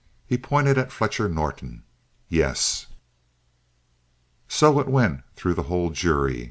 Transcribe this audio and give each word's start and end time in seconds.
He 0.25 0.35
pointed 0.35 0.77
to 0.77 0.87
Fletcher 0.87 1.29
Norton. 1.29 1.83
"Yes." 2.27 2.87
So 4.47 4.79
it 4.79 4.87
went 4.87 5.21
through 5.35 5.53
the 5.53 5.61
whole 5.69 5.91
jury. 5.91 6.39